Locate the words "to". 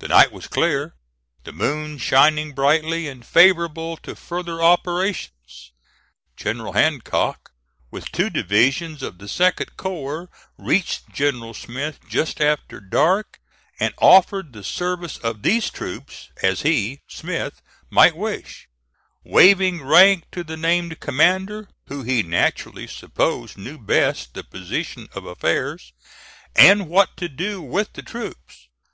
3.98-4.16, 20.32-20.42, 27.16-27.28